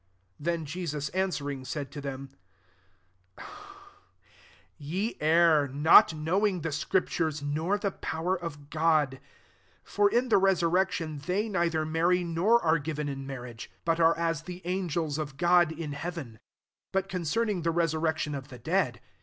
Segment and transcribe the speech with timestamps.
[0.41, 2.31] 29 Then Jesus an wering, said to them,"
[4.79, 9.19] Ye err, lot knowing the scriptures, nor he power of God.
[9.21, 9.21] 30
[9.83, 13.99] For in he resuiTection, they neither Qarry, nor are given in mar riage i but
[13.99, 16.27] are at the oigik [of God,] in heaven.
[16.29, 19.01] 31 << But concerning the re surrection of the dead.